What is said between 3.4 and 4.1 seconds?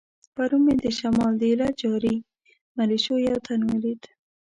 تن ولید.